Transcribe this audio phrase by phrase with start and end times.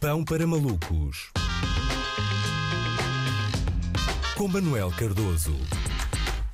[0.00, 1.32] Pão para malucos.
[4.36, 5.56] Com Manuel Cardoso.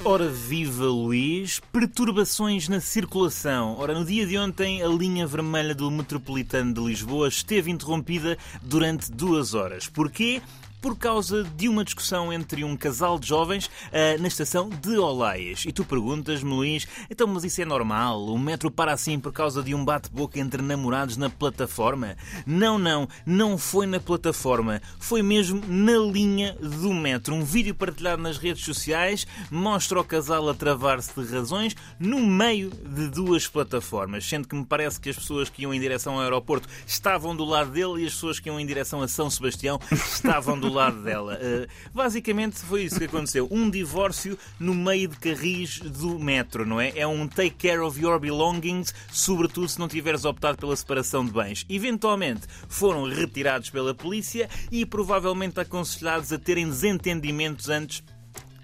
[0.03, 3.77] Ora viva Luís, perturbações na circulação.
[3.79, 9.13] Ora, no dia de ontem, a linha vermelha do Metropolitano de Lisboa esteve interrompida durante
[9.13, 9.89] duas horas.
[9.89, 10.41] Porquê?
[10.85, 15.65] Por causa de uma discussão entre um casal de jovens uh, na estação de Olaias.
[15.65, 18.27] E tu perguntas-me, Luís, então, mas isso é normal?
[18.27, 22.19] O metro para assim por causa de um bate-boca entre namorados na plataforma?
[22.45, 24.83] Não, não, não foi na plataforma.
[24.99, 27.35] Foi mesmo na linha do metro.
[27.35, 32.69] Um vídeo partilhado nas redes sociais mostra o casal a travar-se de razões no meio
[32.69, 36.21] de duas plataformas, sendo que me parece que as pessoas que iam em direção ao
[36.21, 39.81] aeroporto estavam do lado dele e as pessoas que iam em direção a São Sebastião
[39.91, 41.35] estavam do lado dela.
[41.35, 43.49] Uh, basicamente foi isso que aconteceu.
[43.51, 46.93] Um divórcio no meio de carris do metro, não é?
[46.97, 51.33] É um take care of your belongings, sobretudo se não tiveres optado pela separação de
[51.33, 51.65] bens.
[51.69, 58.03] Eventualmente foram retirados pela polícia e provavelmente aconselhados a terem desentendimentos antes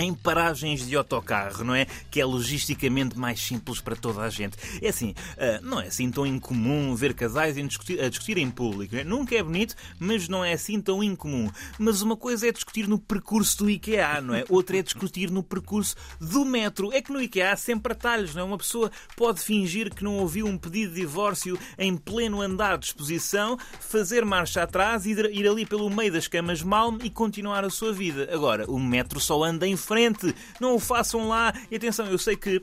[0.02, 1.86] em paragens de autocarro, não é?
[2.10, 4.56] Que é logisticamente mais simples para toda a gente.
[4.82, 8.96] É assim, ah, não é assim tão incomum ver casais a discutir, em público.
[8.96, 9.04] É?
[9.04, 11.50] Nunca é bonito, mas não é assim tão incomum.
[11.78, 14.44] Mas uma coisa é discutir no percurso do IKEA, não é?
[14.48, 16.92] Outra é discutir no percurso do metro.
[16.92, 18.44] É que no IKEA há sempre atalhos, não é?
[18.44, 22.86] Uma pessoa pode fingir que não ouviu um pedido de divórcio em pleno andar de
[22.86, 27.70] exposição, fazer marcha atrás, ir, ir ali pelo meio das camas Malm e continuar a
[27.70, 28.28] sua vida.
[28.32, 30.33] Agora, o metro só anda em frente.
[30.60, 31.52] Não o façam lá.
[31.69, 32.62] E atenção, eu sei que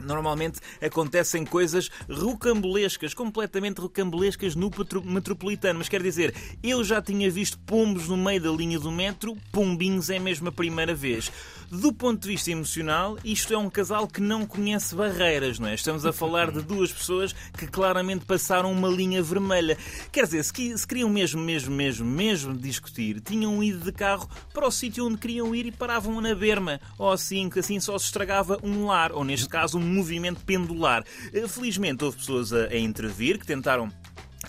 [0.00, 4.70] Normalmente acontecem coisas rocambolescas, completamente rocambolescas no
[5.04, 5.78] metropolitano.
[5.78, 10.10] Mas quer dizer, eu já tinha visto pombos no meio da linha do metro, pombinhos
[10.10, 11.30] é mesmo a primeira vez.
[11.74, 15.74] Do ponto de vista emocional, isto é um casal que não conhece barreiras, não é?
[15.74, 19.78] Estamos a falar de duas pessoas que claramente passaram uma linha vermelha.
[20.12, 24.70] Quer dizer, se queriam mesmo, mesmo, mesmo, mesmo discutir, tinham ido de carro para o
[24.70, 26.78] sítio onde queriam ir e paravam na berma.
[26.98, 31.02] Ou assim, que assim só se estragava um lar, ou neste caso um movimento pendular.
[31.32, 33.90] Eh, felizmente houve pessoas a, a intervir que tentaram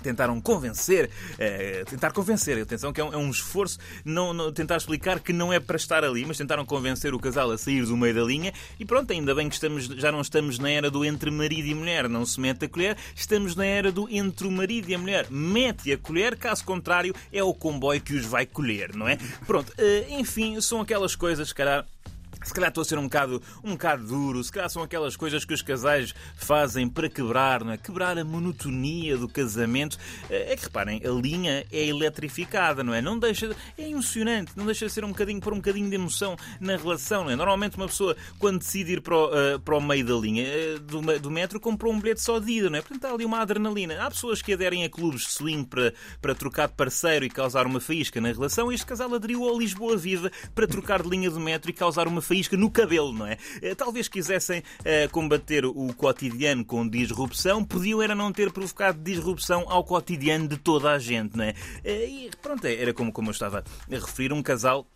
[0.03, 1.09] tentaram convencer,
[1.40, 5.34] eh, tentar convencer, atenção que é um, é um esforço, não, não, tentar explicar que
[5.34, 8.24] não é para estar ali, mas tentaram convencer o casal a sair do meio da
[8.24, 8.53] linha.
[8.80, 11.74] E pronto, ainda bem que estamos, já não estamos na era do entre marido e
[11.74, 15.00] mulher, não se mete a colher, estamos na era do entre o marido e a
[15.00, 19.18] mulher, mete a colher, caso contrário é o comboio que os vai colher, não é?
[19.47, 21.85] Pronto, eh, enfim, são aquelas coisas, se calhar
[22.44, 25.46] se calhar estou a ser um bocado, um bocado duro, se calhar são aquelas coisas
[25.46, 27.78] que os casais fazem para quebrar, não é?
[27.78, 29.98] Quebrar a monotonia do casamento.
[30.30, 33.02] Eh, é que reparem, a linha é eletrificada, não é?
[33.02, 33.56] Não deixa.
[33.78, 37.26] É emocionante, não deixa de ser um bocadinho por um bocadinho de emoção na relação,
[37.26, 37.36] não é?
[37.36, 40.80] Normalmente uma pessoa, quando decide ir para o, uh, para o meio da linha uh,
[40.80, 42.82] do, do metro, comprou um bilhete só de ida, não é?
[42.82, 44.04] Portanto, há ali uma adrenalina.
[44.04, 47.66] Há pessoas que aderem a clubes de swing para, para trocar de parceiro e causar
[47.66, 48.72] uma faísca na relação.
[48.72, 52.22] Este casal aderiu ao Lisboa Viva para trocar de linha do metro e causar uma
[52.23, 53.38] faísca no cabelo, não é?
[53.61, 59.66] Eh, talvez quisessem uh, combater o cotidiano com disrupção, podiam era não ter provocado disrupção
[59.67, 61.51] ao cotidiano de toda a gente, não é?
[61.51, 64.88] Uh, e pronto, era como, como eu estava a referir, um casal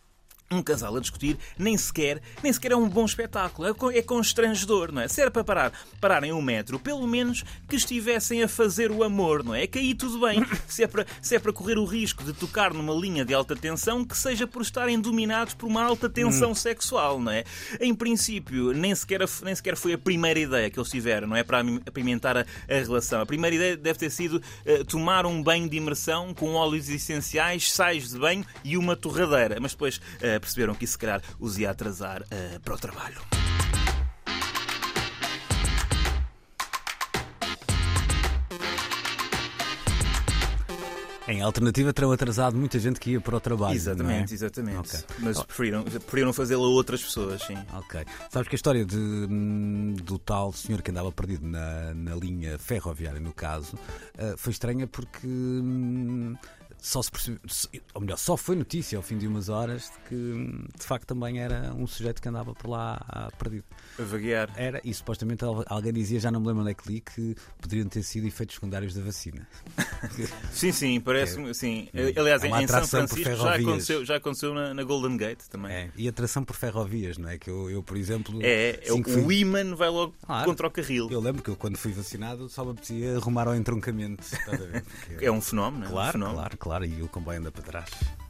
[0.49, 3.67] um casal a discutir nem sequer, nem sequer é um bom espetáculo.
[3.67, 5.07] É, é constrangedor, não é?
[5.07, 9.43] Se era para parar, pararem um metro, pelo menos que estivessem a fazer o amor,
[9.43, 9.63] não é?
[9.63, 10.45] É que aí tudo bem.
[10.67, 13.55] Se é, para, se é para correr o risco de tocar numa linha de alta
[13.55, 16.55] tensão, que seja por estarem dominados por uma alta tensão hum.
[16.55, 17.43] sexual, não é?
[17.79, 21.43] Em princípio, nem sequer, nem sequer foi a primeira ideia que eles tiveram, não é?
[21.43, 23.21] Para apimentar a, a relação.
[23.21, 27.71] A primeira ideia deve ter sido uh, tomar um banho de imersão com óleos essenciais,
[27.71, 29.57] sais de banho e uma torradeira.
[29.59, 29.97] Mas depois.
[29.97, 33.21] Uh, perceberam que isso, se calhar, os ia atrasar uh, para o trabalho.
[41.27, 43.75] Em alternativa, terão atrasado muita gente que ia para o trabalho.
[43.75, 44.33] Exatamente, é?
[44.33, 44.95] exatamente.
[44.95, 45.01] Okay.
[45.19, 47.57] Mas preferiram, preferiram fazê-lo a outras pessoas, sim.
[47.73, 48.05] Ok.
[48.29, 52.57] Sabes que a história de, hum, do tal senhor que andava perdido na, na linha
[52.57, 53.77] ferroviária, no caso,
[54.17, 55.27] eh, foi estranha porque.
[56.79, 57.39] Só se percebeu,
[57.93, 61.39] ou melhor, só foi notícia ao fim de umas horas de que de facto também
[61.39, 63.65] era um sujeito que andava por lá ah, perdido.
[63.99, 64.49] A vaguear.
[64.55, 67.87] Era, e supostamente alguém dizia, já não me lembro onde é que li, que poderiam
[67.87, 69.47] ter sido efeitos secundários da vacina.
[70.51, 71.49] sim, sim, parece-me.
[71.49, 71.89] É, sim.
[72.15, 75.71] Aliás, é em São Francisco já aconteceu, já aconteceu na, na, Golden Gate também.
[75.71, 77.37] É, e atração por ferrovias, não é?
[77.37, 78.39] Que eu, eu por exemplo.
[78.41, 79.39] É, é o, fui...
[79.39, 81.09] imã vai logo claro, contra o carril.
[81.11, 84.23] Eu lembro que eu, quando fui vacinado, só me apetecia arrumar ao entroncamento.
[85.19, 86.35] é um fenómeno, claro, é um fenómeno.
[86.37, 88.26] claro, claro, e o comboio anda para trás.